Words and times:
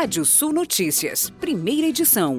Rádio 0.00 0.24
Sul 0.24 0.52
Notícias, 0.52 1.28
primeira 1.28 1.88
edição. 1.88 2.38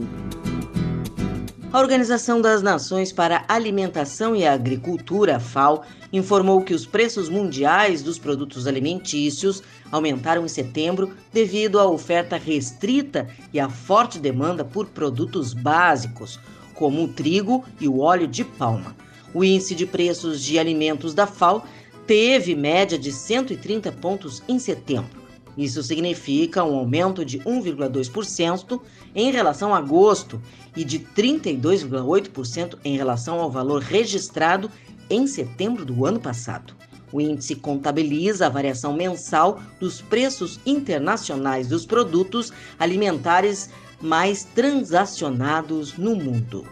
A 1.74 1.78
Organização 1.78 2.40
das 2.40 2.62
Nações 2.62 3.12
para 3.12 3.44
a 3.50 3.54
Alimentação 3.54 4.34
e 4.34 4.48
Agricultura, 4.48 5.42
FAO, 5.42 5.84
informou 6.14 6.62
que 6.62 6.74
os 6.74 6.86
preços 6.86 7.28
mundiais 7.28 8.02
dos 8.02 8.18
produtos 8.18 8.66
alimentícios 8.66 9.62
aumentaram 9.92 10.46
em 10.46 10.48
setembro 10.48 11.14
devido 11.34 11.78
à 11.82 11.86
oferta 11.86 12.38
restrita 12.38 13.28
e 13.52 13.60
à 13.60 13.68
forte 13.68 14.20
demanda 14.20 14.64
por 14.64 14.86
produtos 14.86 15.54
básicos, 15.54 16.40
como 16.74 17.04
o 17.04 17.08
trigo 17.10 17.66
e 17.78 17.90
o 17.90 18.00
óleo 18.00 18.26
de 18.26 18.46
palma. 18.46 18.96
O 19.34 19.44
índice 19.44 19.76
de 19.76 19.86
preços 19.86 20.42
de 20.42 20.58
alimentos 20.58 21.14
da 21.14 21.28
FAO 21.28 21.66
teve 22.08 22.56
média 22.56 22.98
de 22.98 23.12
130 23.12 23.92
pontos 23.92 24.42
em 24.48 24.58
setembro. 24.58 25.19
Isso 25.60 25.84
significa 25.84 26.64
um 26.64 26.78
aumento 26.78 27.26
de 27.26 27.40
1,2% 27.40 28.80
em 29.14 29.30
relação 29.30 29.76
a 29.76 29.78
agosto 29.78 30.42
e 30.74 30.86
de 30.86 31.00
32,8% 31.00 32.78
em 32.82 32.96
relação 32.96 33.42
ao 33.42 33.52
valor 33.52 33.82
registrado 33.82 34.72
em 35.10 35.28
setembro 35.28 35.84
do 35.84 36.06
ano 36.06 36.18
passado. 36.18 36.74
O 37.12 37.20
índice 37.20 37.56
contabiliza 37.56 38.46
a 38.46 38.50
variação 38.50 38.94
mensal 38.94 39.60
dos 39.82 40.02
preços 40.02 40.62
internacionais 40.66 41.68
dos 41.68 41.86
produtos 41.86 42.54
alimentares 42.80 43.70
mais 44.02 44.46
transacionados 44.46 45.98
no 45.98 46.16
mundo. 46.16 46.66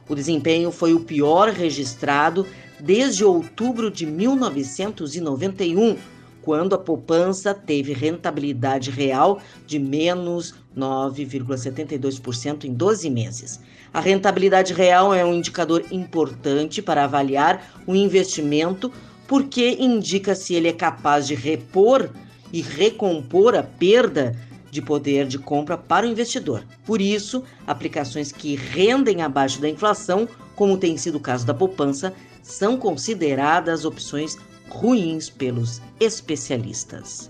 O 0.09 0.15
desempenho 0.15 0.71
foi 0.71 0.93
o 0.93 1.01
pior 1.01 1.49
registrado 1.49 2.45
desde 2.79 3.25
outubro 3.25 3.91
de 3.91 4.05
1991, 4.05 5.97
quando 6.41 6.73
a 6.73 6.77
poupança 6.77 7.53
teve 7.53 7.91
rentabilidade 7.91 8.89
real 8.89 9.41
de 9.65 9.77
menos 9.77 10.55
9,72% 10.77 12.63
em 12.63 12.73
12 12.73 13.09
meses. 13.09 13.59
A 13.93 13.99
rentabilidade 13.99 14.73
real 14.73 15.13
é 15.13 15.25
um 15.25 15.33
indicador 15.33 15.83
importante 15.91 16.81
para 16.81 17.03
avaliar 17.03 17.81
o 17.85 17.93
investimento 17.93 18.91
porque 19.27 19.75
indica 19.77 20.33
se 20.35 20.55
ele 20.55 20.69
é 20.69 20.73
capaz 20.73 21.27
de 21.27 21.35
repor 21.35 22.09
e 22.51 22.61
recompor 22.61 23.55
a 23.55 23.63
perda 23.63 24.35
de 24.69 24.81
poder 24.81 25.27
de 25.27 25.39
compra 25.39 25.77
para 25.77 26.05
o 26.05 26.09
investidor. 26.09 26.63
Por 26.85 27.01
isso, 27.01 27.43
aplicações 27.65 28.31
que 28.31 28.55
rendem 28.55 29.21
abaixo 29.21 29.61
da 29.61 29.69
inflação, 29.69 30.27
como 30.55 30.77
tem 30.77 30.97
sido 30.97 31.15
o 31.15 31.21
caso 31.21 31.45
da 31.45 31.53
poupança, 31.53 32.13
são 32.43 32.77
consideradas 32.77 33.85
opções 33.85 34.37
ruins 34.69 35.29
pelos 35.29 35.81
especialistas. 35.99 37.29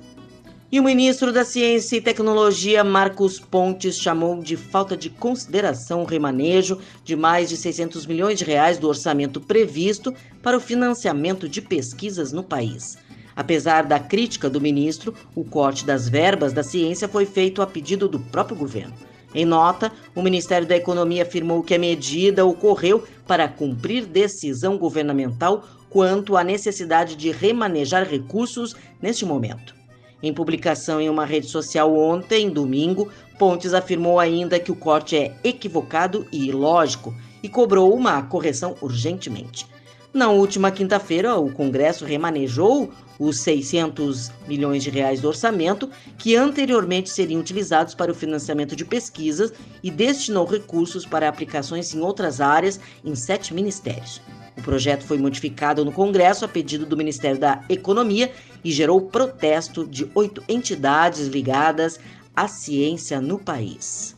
E 0.69 0.81
o 0.81 0.83
ministro 0.83 1.31
da 1.31 1.45
Ciência 1.45 1.95
e 1.95 2.01
Tecnologia, 2.01 2.83
Marcos 2.83 3.39
Pontes, 3.39 3.97
chamou 3.97 4.43
de 4.43 4.57
falta 4.57 4.97
de 4.97 5.09
consideração 5.09 6.01
o 6.01 6.05
remanejo 6.05 6.77
de 7.05 7.15
mais 7.15 7.47
de 7.47 7.55
600 7.55 8.05
milhões 8.05 8.37
de 8.37 8.43
reais 8.43 8.77
do 8.77 8.89
orçamento 8.89 9.39
previsto 9.39 10.13
para 10.43 10.57
o 10.57 10.59
financiamento 10.59 11.47
de 11.47 11.61
pesquisas 11.61 12.33
no 12.33 12.43
país. 12.43 12.97
Apesar 13.37 13.85
da 13.85 13.99
crítica 13.99 14.49
do 14.49 14.59
ministro, 14.59 15.13
o 15.35 15.43
corte 15.43 15.85
das 15.85 16.09
verbas 16.09 16.53
da 16.53 16.63
ciência 16.63 17.07
foi 17.07 17.23
feito 17.23 17.61
a 17.61 17.67
pedido 17.67 18.09
do 18.09 18.19
próprio 18.19 18.57
governo. 18.57 18.95
Em 19.35 19.45
nota, 19.45 19.91
o 20.15 20.23
Ministério 20.23 20.67
da 20.67 20.75
Economia 20.75 21.21
afirmou 21.21 21.61
que 21.61 21.75
a 21.75 21.77
medida 21.77 22.43
ocorreu 22.43 23.03
para 23.27 23.47
cumprir 23.47 24.07
decisão 24.07 24.75
governamental 24.75 25.63
quanto 25.87 26.35
à 26.35 26.43
necessidade 26.43 27.15
de 27.15 27.29
remanejar 27.29 28.09
recursos 28.09 28.75
neste 28.99 29.23
momento. 29.23 29.75
Em 30.23 30.33
publicação 30.33 30.99
em 30.99 31.07
uma 31.07 31.23
rede 31.23 31.45
social 31.45 31.95
ontem, 31.95 32.49
domingo, 32.49 33.07
Pontes 33.37 33.71
afirmou 33.75 34.19
ainda 34.19 34.59
que 34.59 34.71
o 34.71 34.75
corte 34.75 35.15
é 35.15 35.35
equivocado 35.43 36.25
e 36.31 36.47
ilógico 36.47 37.13
e 37.43 37.47
cobrou 37.47 37.93
uma 37.93 38.19
correção 38.23 38.75
urgentemente. 38.81 39.67
Na 40.11 40.31
última 40.31 40.71
quinta-feira, 40.71 41.35
o 41.35 41.51
Congresso 41.51 42.03
remanejou 42.03 42.89
os 43.19 43.39
600 43.39 44.31
milhões 44.47 44.83
de 44.83 44.89
reais 44.89 45.21
do 45.21 45.27
orçamento 45.27 45.89
que 46.17 46.35
anteriormente 46.35 47.09
seriam 47.09 47.41
utilizados 47.41 47.95
para 47.95 48.11
o 48.11 48.15
financiamento 48.15 48.75
de 48.75 48.85
pesquisas 48.85 49.51
e 49.81 49.89
destinou 49.89 50.45
recursos 50.45 51.05
para 51.05 51.27
aplicações 51.27 51.93
em 51.93 52.01
outras 52.01 52.39
áreas 52.41 52.79
em 53.03 53.15
sete 53.15 53.53
ministérios. 53.53 54.21
O 54.57 54.61
projeto 54.61 55.03
foi 55.03 55.17
modificado 55.17 55.85
no 55.85 55.91
Congresso 55.91 56.43
a 56.43 56.47
pedido 56.47 56.85
do 56.85 56.97
Ministério 56.97 57.39
da 57.39 57.63
Economia 57.69 58.31
e 58.63 58.71
gerou 58.71 59.01
protesto 59.01 59.85
de 59.85 60.09
oito 60.15 60.43
entidades 60.49 61.27
ligadas 61.27 61.99
à 62.35 62.47
ciência 62.47 63.21
no 63.21 63.37
país. 63.37 64.15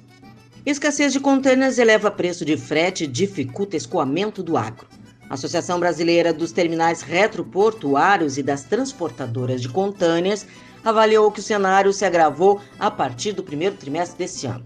Escassez 0.65 1.13
de 1.13 1.19
contêineres 1.19 1.77
eleva 1.77 2.11
preço 2.11 2.45
de 2.45 2.55
frete 2.55 3.03
e 3.03 3.07
dificulta 3.07 3.75
escoamento 3.75 4.43
do 4.43 4.55
agro. 4.55 4.87
A 5.29 5.35
Associação 5.35 5.79
Brasileira 5.79 6.33
dos 6.33 6.51
Terminais 6.51 7.03
Retroportuários 7.03 8.39
e 8.39 8.41
das 8.41 8.63
Transportadoras 8.63 9.61
de 9.61 9.69
Contêineres 9.69 10.47
avaliou 10.83 11.31
que 11.31 11.39
o 11.39 11.43
cenário 11.43 11.93
se 11.93 12.03
agravou 12.03 12.59
a 12.79 12.89
partir 12.89 13.33
do 13.33 13.43
primeiro 13.43 13.75
trimestre 13.75 14.17
desse 14.17 14.47
ano. 14.47 14.65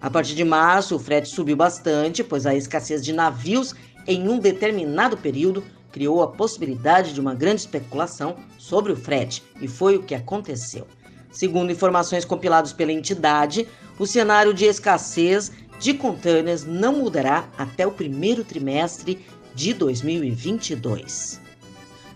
A 0.00 0.08
partir 0.08 0.36
de 0.36 0.44
março, 0.44 0.94
o 0.94 0.98
frete 0.98 1.28
subiu 1.28 1.56
bastante, 1.56 2.22
pois 2.22 2.46
a 2.46 2.54
escassez 2.54 3.04
de 3.04 3.12
navios 3.12 3.74
em 4.06 4.28
um 4.28 4.38
determinado 4.38 5.16
período, 5.16 5.64
criou 5.90 6.22
a 6.22 6.28
possibilidade 6.28 7.12
de 7.12 7.20
uma 7.20 7.34
grande 7.34 7.62
especulação 7.62 8.36
sobre 8.56 8.92
o 8.92 8.96
frete, 8.96 9.42
e 9.60 9.66
foi 9.66 9.96
o 9.96 10.04
que 10.04 10.14
aconteceu. 10.14 10.86
Segundo 11.32 11.72
informações 11.72 12.24
compiladas 12.24 12.72
pela 12.72 12.92
entidade, 12.92 13.66
o 13.98 14.06
cenário 14.06 14.54
de 14.54 14.66
escassez 14.66 15.50
de 15.80 15.94
contêineres 15.94 16.64
não 16.64 16.92
mudará 16.92 17.48
até 17.58 17.86
o 17.86 17.90
primeiro 17.90 18.44
trimestre 18.44 19.26
de 19.54 19.74
2022. 19.74 21.40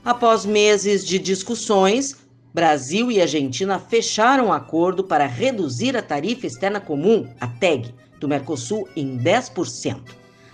Após 0.05 0.45
meses 0.45 1.07
de 1.07 1.19
discussões, 1.19 2.17
Brasil 2.53 3.11
e 3.11 3.21
Argentina 3.21 3.79
fecharam 3.79 4.47
um 4.47 4.53
acordo 4.53 5.03
para 5.03 5.27
reduzir 5.27 5.97
a 5.97 6.03
tarifa 6.03 6.47
externa 6.47 6.81
comum, 6.81 7.27
a 7.41 7.47
TEG, 7.47 7.95
do 8.21 8.29
Mercosul 8.29 8.89
em 8.95 9.19
10%. 9.19 10.01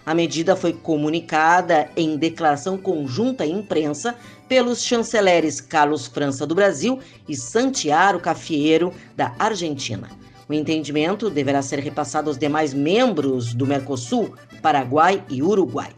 A 0.07 0.15
medida 0.15 0.57
foi 0.57 0.73
comunicada 0.73 1.91
em 1.97 2.17
declaração 2.17 2.79
conjunta 2.79 3.45
à 3.45 3.47
imprensa 3.47 4.17
pelos 4.49 4.83
chanceleres 4.83 5.61
Carlos 5.61 6.07
França 6.07 6.47
do 6.47 6.55
Brasil 6.55 6.99
e 7.29 7.37
Santiago 7.37 8.19
Cafiero 8.19 8.93
da 9.15 9.35
Argentina. 9.39 10.09
O 10.49 10.55
entendimento 10.55 11.31
deverá 11.31 11.63
ser 11.63 11.79
repassado 11.79 12.29
aos 12.29 12.39
demais 12.39 12.75
membros 12.75 13.55
do 13.55 13.67
Mercosul, 13.67 14.35
Paraguai 14.61 15.23
e 15.29 15.43
Uruguai. 15.43 15.91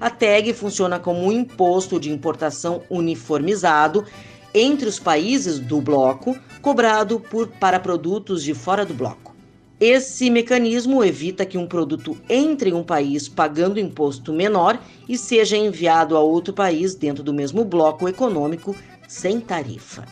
A 0.00 0.10
TEG 0.10 0.52
funciona 0.52 0.98
como 0.98 1.26
um 1.26 1.32
imposto 1.32 1.98
de 1.98 2.10
importação 2.10 2.82
uniformizado 2.90 4.04
entre 4.52 4.88
os 4.88 4.98
países 4.98 5.58
do 5.58 5.80
bloco, 5.80 6.36
cobrado 6.60 7.20
por, 7.20 7.48
para 7.48 7.80
produtos 7.80 8.42
de 8.42 8.54
fora 8.54 8.84
do 8.84 8.94
bloco. 8.94 9.34
Esse 9.78 10.30
mecanismo 10.30 11.04
evita 11.04 11.44
que 11.44 11.58
um 11.58 11.66
produto 11.66 12.16
entre 12.28 12.70
em 12.70 12.72
um 12.72 12.82
país 12.82 13.28
pagando 13.28 13.78
imposto 13.78 14.32
menor 14.32 14.80
e 15.06 15.18
seja 15.18 15.56
enviado 15.56 16.16
a 16.16 16.20
outro 16.20 16.54
país 16.54 16.94
dentro 16.94 17.22
do 17.22 17.34
mesmo 17.34 17.64
bloco 17.64 18.08
econômico 18.08 18.74
sem 19.06 19.38
tarifa. 19.38 20.04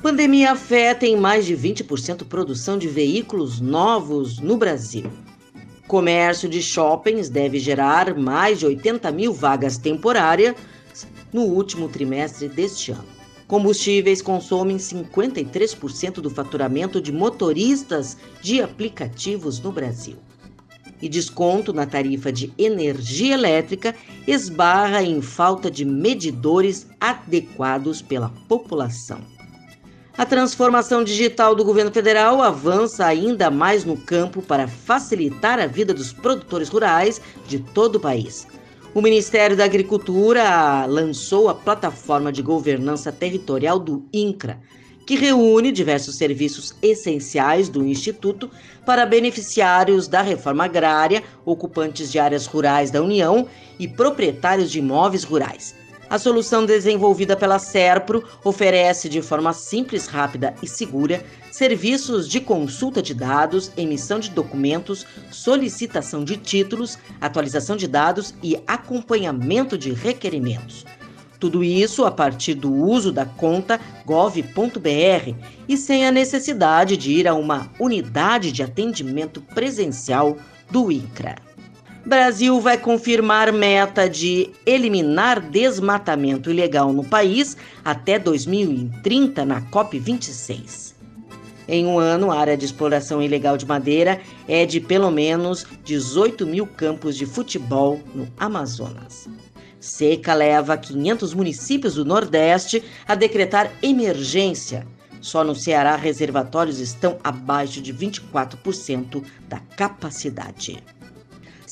Pandemia 0.00 0.52
afeta 0.52 1.06
em 1.06 1.16
mais 1.16 1.44
de 1.44 1.56
20% 1.56 2.24
produção 2.24 2.78
de 2.78 2.88
veículos 2.88 3.60
novos 3.60 4.38
no 4.38 4.56
Brasil. 4.56 5.10
Comércio 5.90 6.48
de 6.48 6.62
shoppings 6.62 7.28
deve 7.28 7.58
gerar 7.58 8.16
mais 8.16 8.60
de 8.60 8.66
80 8.66 9.10
mil 9.10 9.32
vagas 9.32 9.76
temporárias 9.76 10.54
no 11.32 11.42
último 11.42 11.88
trimestre 11.88 12.48
deste 12.48 12.92
ano. 12.92 13.08
Combustíveis 13.48 14.22
consomem 14.22 14.76
53% 14.76 16.20
do 16.20 16.30
faturamento 16.30 17.00
de 17.00 17.10
motoristas 17.10 18.16
de 18.40 18.62
aplicativos 18.62 19.58
no 19.58 19.72
Brasil. 19.72 20.16
E 21.02 21.08
desconto 21.08 21.72
na 21.72 21.86
tarifa 21.86 22.30
de 22.30 22.52
energia 22.56 23.34
elétrica 23.34 23.92
esbarra 24.28 25.02
em 25.02 25.20
falta 25.20 25.68
de 25.68 25.84
medidores 25.84 26.86
adequados 27.00 28.00
pela 28.00 28.28
população. 28.46 29.18
A 30.20 30.26
transformação 30.26 31.02
digital 31.02 31.54
do 31.54 31.64
governo 31.64 31.90
federal 31.90 32.42
avança 32.42 33.06
ainda 33.06 33.50
mais 33.50 33.86
no 33.86 33.96
campo 33.96 34.42
para 34.42 34.68
facilitar 34.68 35.58
a 35.58 35.66
vida 35.66 35.94
dos 35.94 36.12
produtores 36.12 36.68
rurais 36.68 37.22
de 37.48 37.58
todo 37.58 37.96
o 37.96 38.00
país. 38.00 38.46
O 38.92 39.00
Ministério 39.00 39.56
da 39.56 39.64
Agricultura 39.64 40.84
lançou 40.84 41.48
a 41.48 41.54
plataforma 41.54 42.30
de 42.30 42.42
governança 42.42 43.10
territorial 43.10 43.78
do 43.78 44.06
INCRA, 44.12 44.60
que 45.06 45.16
reúne 45.16 45.72
diversos 45.72 46.16
serviços 46.16 46.76
essenciais 46.82 47.70
do 47.70 47.82
Instituto 47.82 48.50
para 48.84 49.06
beneficiários 49.06 50.06
da 50.06 50.20
reforma 50.20 50.66
agrária, 50.66 51.24
ocupantes 51.46 52.12
de 52.12 52.18
áreas 52.18 52.44
rurais 52.44 52.90
da 52.90 53.00
União 53.00 53.48
e 53.78 53.88
proprietários 53.88 54.70
de 54.70 54.80
imóveis 54.80 55.24
rurais. 55.24 55.74
A 56.10 56.18
solução 56.18 56.66
desenvolvida 56.66 57.36
pela 57.36 57.60
Serpro 57.60 58.24
oferece 58.42 59.08
de 59.08 59.22
forma 59.22 59.52
simples, 59.52 60.08
rápida 60.08 60.52
e 60.60 60.66
segura 60.66 61.24
serviços 61.52 62.28
de 62.28 62.40
consulta 62.40 63.00
de 63.00 63.14
dados, 63.14 63.70
emissão 63.76 64.18
de 64.18 64.28
documentos, 64.30 65.06
solicitação 65.30 66.24
de 66.24 66.36
títulos, 66.36 66.98
atualização 67.20 67.76
de 67.76 67.86
dados 67.86 68.34
e 68.42 68.60
acompanhamento 68.66 69.78
de 69.78 69.92
requerimentos. 69.92 70.84
Tudo 71.38 71.62
isso 71.62 72.04
a 72.04 72.10
partir 72.10 72.54
do 72.54 72.74
uso 72.74 73.12
da 73.12 73.24
conta 73.24 73.80
gov.br 74.04 75.34
e 75.68 75.76
sem 75.76 76.04
a 76.04 76.10
necessidade 76.10 76.96
de 76.96 77.12
ir 77.12 77.28
a 77.28 77.34
uma 77.34 77.70
unidade 77.78 78.50
de 78.50 78.64
atendimento 78.64 79.40
presencial 79.40 80.36
do 80.72 80.90
ICRA. 80.90 81.49
Brasil 82.04 82.58
vai 82.60 82.78
confirmar 82.78 83.52
meta 83.52 84.08
de 84.08 84.50
eliminar 84.64 85.38
desmatamento 85.38 86.50
ilegal 86.50 86.92
no 86.92 87.04
país 87.04 87.56
até 87.84 88.18
2030 88.18 89.44
na 89.44 89.60
COP26. 89.62 90.94
Em 91.68 91.86
um 91.86 91.98
ano, 91.98 92.32
a 92.32 92.38
área 92.38 92.56
de 92.56 92.64
exploração 92.64 93.22
ilegal 93.22 93.56
de 93.56 93.66
madeira 93.66 94.20
é 94.48 94.64
de 94.64 94.80
pelo 94.80 95.10
menos 95.10 95.66
18 95.84 96.46
mil 96.46 96.66
campos 96.66 97.16
de 97.16 97.26
futebol 97.26 98.00
no 98.14 98.26
Amazonas. 98.38 99.28
Seca 99.78 100.34
leva 100.34 100.76
500 100.76 101.34
municípios 101.34 101.94
do 101.94 102.04
Nordeste 102.04 102.82
a 103.06 103.14
decretar 103.14 103.70
emergência. 103.82 104.86
Só 105.20 105.44
no 105.44 105.54
Ceará, 105.54 105.96
reservatórios 105.96 106.80
estão 106.80 107.18
abaixo 107.22 107.80
de 107.80 107.92
24% 107.92 109.22
da 109.48 109.60
capacidade. 109.76 110.82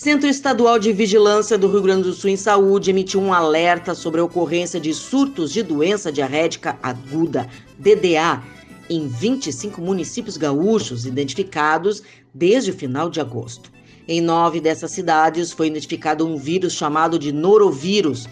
Centro 0.00 0.29
Estadual 0.29 0.79
de 0.79 0.93
Vigilância 0.93 1.59
do 1.59 1.69
Rio 1.69 1.83
Grande 1.83 2.05
do 2.05 2.12
Sul 2.12 2.31
em 2.31 2.37
Saúde 2.37 2.89
emitiu 2.89 3.21
um 3.21 3.33
alerta 3.33 3.97
sobre 3.97 4.21
a 4.21 4.25
ocorrência 4.25 4.79
de 4.79 4.95
surtos 4.95 5.53
de 5.53 5.61
doença 5.61 6.12
diarrética 6.12 6.79
aguda, 6.81 7.49
DDA, 7.77 8.41
em 8.89 9.09
25 9.09 9.81
municípios 9.81 10.37
gaúchos 10.37 11.05
identificados 11.05 12.00
desde 12.33 12.71
o 12.71 12.75
final 12.75 13.11
de 13.11 13.21
agosto. 13.21 13.73
Em 14.06 14.21
nove 14.21 14.61
dessas 14.61 14.93
cidades 14.93 15.50
foi 15.50 15.67
identificado 15.67 16.25
um 16.25 16.37
vírus 16.37 16.75
chamado 16.75 17.19
de 17.19 17.33
norovírus 17.33 18.29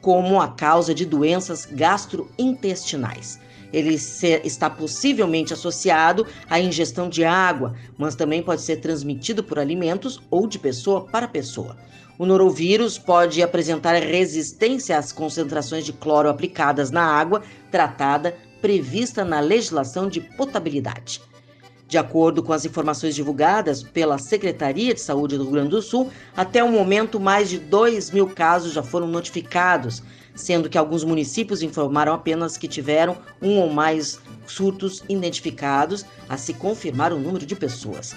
como 0.00 0.40
a 0.40 0.48
causa 0.48 0.92
de 0.92 1.06
doenças 1.06 1.64
gastrointestinais. 1.70 3.38
Ele 3.74 3.94
está 4.44 4.70
possivelmente 4.70 5.52
associado 5.52 6.26
à 6.48 6.60
ingestão 6.60 7.08
de 7.08 7.24
água, 7.24 7.74
mas 7.98 8.14
também 8.14 8.42
pode 8.42 8.62
ser 8.62 8.76
transmitido 8.76 9.42
por 9.42 9.58
alimentos 9.58 10.20
ou 10.30 10.46
de 10.46 10.58
pessoa 10.58 11.04
para 11.04 11.26
pessoa. 11.26 11.76
O 12.16 12.24
norovírus 12.24 12.96
pode 12.96 13.42
apresentar 13.42 13.94
resistência 13.94 14.96
às 14.96 15.10
concentrações 15.10 15.84
de 15.84 15.92
cloro 15.92 16.28
aplicadas 16.28 16.92
na 16.92 17.02
água 17.02 17.42
tratada 17.70 18.36
prevista 18.60 19.24
na 19.24 19.40
legislação 19.40 20.08
de 20.08 20.20
potabilidade. 20.20 21.20
De 21.86 21.98
acordo 21.98 22.42
com 22.42 22.52
as 22.52 22.64
informações 22.64 23.14
divulgadas 23.14 23.82
pela 23.82 24.16
Secretaria 24.16 24.94
de 24.94 25.00
Saúde 25.00 25.36
do 25.36 25.42
Rio 25.42 25.52
Grande 25.52 25.68
do 25.70 25.82
Sul, 25.82 26.10
até 26.36 26.64
o 26.64 26.72
momento 26.72 27.20
mais 27.20 27.50
de 27.50 27.58
2 27.58 28.10
mil 28.10 28.26
casos 28.28 28.72
já 28.72 28.82
foram 28.82 29.06
notificados, 29.06 30.02
sendo 30.34 30.68
que 30.68 30.78
alguns 30.78 31.04
municípios 31.04 31.62
informaram 31.62 32.12
apenas 32.12 32.56
que 32.56 32.68
tiveram 32.68 33.16
um 33.40 33.58
ou 33.58 33.70
mais 33.70 34.20
surtos 34.46 35.02
identificados, 35.08 36.04
a 36.28 36.36
se 36.36 36.54
confirmar 36.54 37.12
o 37.12 37.18
número 37.18 37.46
de 37.46 37.54
pessoas. 37.54 38.14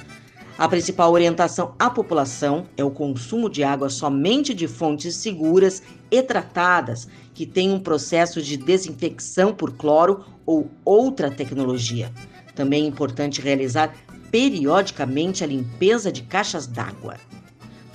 A 0.58 0.68
principal 0.68 1.12
orientação 1.12 1.76
à 1.78 1.88
população 1.88 2.66
é 2.76 2.84
o 2.84 2.90
consumo 2.90 3.48
de 3.48 3.64
água 3.64 3.90
somente 3.90 4.56
de 4.56 4.68
fontes 4.68 5.16
seguras 5.16 5.84
e 6.10 6.24
tratadas, 6.24 7.08
que 7.36 7.46
têm 7.46 7.72
um 7.72 7.80
processo 7.80 8.42
de 8.42 8.58
desinfecção 8.58 9.54
por 9.54 9.74
cloro 9.74 10.26
ou 10.48 10.72
outra 10.84 11.30
tecnologia. 11.30 12.12
Também 12.56 12.86
é 12.86 12.88
importante 12.88 13.40
realizar 13.40 13.96
periodicamente 14.32 15.44
a 15.44 15.48
limpeza 15.48 16.12
de 16.12 16.24
caixas 16.24 16.66
d'água. 16.66 17.18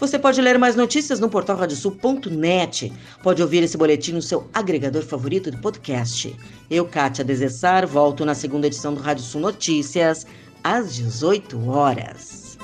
Você 0.03 0.19
pode 0.19 0.41
ler 0.41 0.59
mais 0.59 0.75
notícias 0.75 1.21
no 1.21 1.29
portal 1.29 1.57
radiosul.net. 1.57 2.93
Pode 3.23 3.41
ouvir 3.41 3.63
esse 3.63 3.77
boletim 3.77 4.11
no 4.11 4.21
seu 4.21 4.49
agregador 4.53 5.05
favorito 5.05 5.49
de 5.49 5.57
podcast. 5.59 6.37
Eu, 6.69 6.85
Kátia 6.85 7.25
Desessar, 7.25 7.87
volto 7.87 8.25
na 8.25 8.35
segunda 8.35 8.67
edição 8.67 8.95
do 8.95 9.01
Rádio 9.01 9.23
Sul 9.23 9.41
Notícias, 9.41 10.27
às 10.65 10.97
18 10.97 11.69
horas. 11.69 12.59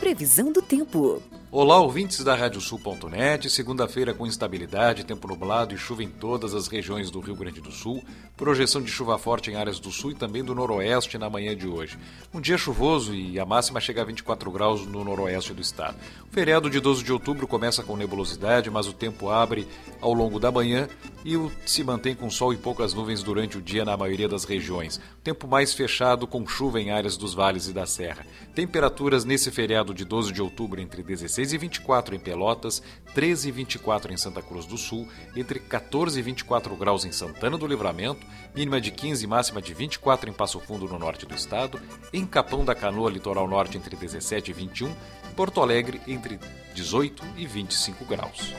Previsão 0.00 0.50
do 0.50 0.62
tempo. 0.62 1.22
Olá, 1.52 1.80
ouvintes 1.80 2.22
da 2.22 2.32
Radiosul.net. 2.36 3.50
Segunda-feira 3.50 4.14
com 4.14 4.24
instabilidade, 4.24 5.02
tempo 5.02 5.26
nublado 5.26 5.74
e 5.74 5.76
chuva 5.76 6.04
em 6.04 6.08
todas 6.08 6.54
as 6.54 6.68
regiões 6.68 7.10
do 7.10 7.18
Rio 7.18 7.34
Grande 7.34 7.60
do 7.60 7.72
Sul. 7.72 8.04
Projeção 8.36 8.80
de 8.80 8.88
chuva 8.88 9.18
forte 9.18 9.50
em 9.50 9.56
áreas 9.56 9.80
do 9.80 9.90
sul 9.90 10.12
e 10.12 10.14
também 10.14 10.44
do 10.44 10.54
noroeste 10.54 11.18
na 11.18 11.28
manhã 11.28 11.56
de 11.56 11.66
hoje. 11.66 11.98
Um 12.32 12.40
dia 12.40 12.56
chuvoso 12.56 13.12
e 13.12 13.36
a 13.40 13.44
máxima 13.44 13.80
chega 13.80 14.00
a 14.00 14.04
24 14.04 14.48
graus 14.52 14.86
no 14.86 15.02
noroeste 15.02 15.52
do 15.52 15.60
estado. 15.60 15.96
O 16.30 16.32
feriado 16.32 16.70
de 16.70 16.78
12 16.78 17.02
de 17.02 17.12
outubro 17.12 17.48
começa 17.48 17.82
com 17.82 17.96
nebulosidade, 17.96 18.70
mas 18.70 18.86
o 18.86 18.92
tempo 18.92 19.28
abre 19.28 19.66
ao 20.00 20.12
longo 20.12 20.38
da 20.38 20.52
manhã 20.52 20.88
e 21.24 21.34
se 21.66 21.82
mantém 21.82 22.14
com 22.14 22.30
sol 22.30 22.54
e 22.54 22.56
poucas 22.56 22.94
nuvens 22.94 23.24
durante 23.24 23.58
o 23.58 23.60
dia 23.60 23.84
na 23.84 23.96
maioria 23.96 24.28
das 24.28 24.44
regiões. 24.44 25.00
Tempo 25.24 25.48
mais 25.48 25.74
fechado 25.74 26.28
com 26.28 26.46
chuva 26.46 26.80
em 26.80 26.92
áreas 26.92 27.16
dos 27.16 27.34
vales 27.34 27.66
e 27.66 27.72
da 27.72 27.86
serra. 27.86 28.24
Temperaturas 28.54 29.24
nesse 29.24 29.50
feriado 29.50 29.92
de 29.92 30.04
12 30.04 30.32
de 30.32 30.40
outubro 30.40 30.80
entre 30.80 31.02
16 31.02 31.39
16 31.40 31.52
e 31.54 31.58
24 31.58 32.14
em 32.14 32.18
Pelotas, 32.18 32.82
13 33.14 33.48
e 33.48 33.52
24 33.52 34.12
em 34.12 34.16
Santa 34.16 34.42
Cruz 34.42 34.66
do 34.66 34.76
Sul, 34.76 35.08
entre 35.34 35.58
14 35.58 36.18
e 36.18 36.22
24 36.22 36.76
graus 36.76 37.04
em 37.04 37.12
Santana 37.12 37.56
do 37.56 37.66
Livramento, 37.66 38.26
mínima 38.54 38.80
de 38.80 38.90
15 38.90 39.24
e 39.24 39.26
máxima 39.26 39.62
de 39.62 39.72
24 39.72 40.28
em 40.28 40.32
Passo 40.32 40.60
Fundo, 40.60 40.86
no 40.86 40.98
norte 40.98 41.24
do 41.24 41.34
estado, 41.34 41.80
em 42.12 42.26
Capão 42.26 42.64
da 42.64 42.74
Canoa, 42.74 43.10
litoral 43.10 43.48
norte, 43.48 43.78
entre 43.78 43.96
17 43.96 44.50
e 44.50 44.54
21, 44.54 44.94
Porto 45.34 45.62
Alegre, 45.62 46.00
entre 46.06 46.38
18 46.74 47.22
e 47.36 47.46
25 47.46 48.04
graus. 48.04 48.52